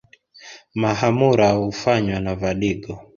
[0.75, 2.93] Mahamura hufanywa na vadigo